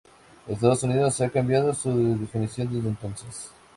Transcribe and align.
Estados 0.47 0.81
Unidos 0.81 1.21
ha 1.21 1.29
cambiado 1.29 1.75
su 1.75 1.91
definición 2.17 2.73
desde 2.75 2.89
entonces. 2.89 3.51